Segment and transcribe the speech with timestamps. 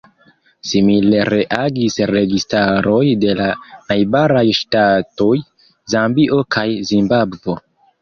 [0.69, 3.51] Simile reagis registaroj de la
[3.93, 5.33] najbaraj ŝtatoj
[5.97, 7.63] Zambio kaj Zimbabvo.